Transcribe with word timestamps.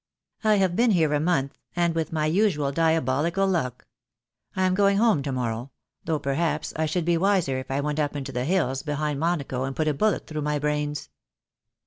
"I 0.43 0.55
have 0.55 0.75
been 0.75 0.89
here 0.89 1.13
a 1.13 1.19
month, 1.19 1.59
and 1.75 1.93
with 1.93 2.11
my 2.11 2.25
usual 2.25 2.71
dia 2.71 2.99
bolical 3.03 3.47
luck. 3.47 3.85
I 4.55 4.63
am 4.63 4.73
going 4.73 4.97
home 4.97 5.21
to 5.21 5.31
morrow— 5.31 5.69
though 6.05 6.17
per 6.17 6.33
haps 6.33 6.73
I 6.75 6.87
should 6.87 7.05
be 7.05 7.17
wiser 7.19 7.59
if 7.59 7.69
I 7.69 7.81
went 7.81 7.99
up 7.99 8.15
into 8.15 8.31
the 8.31 8.45
hills 8.45 8.81
behind 8.81 9.19
Monaco 9.19 9.63
and 9.63 9.75
put 9.75 9.87
a 9.87 9.93
bullet 9.93 10.25
through 10.25 10.41
my 10.41 10.57
brains. 10.57 11.09